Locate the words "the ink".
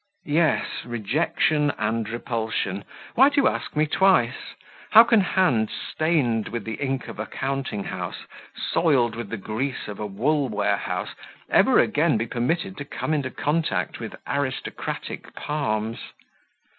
6.63-7.07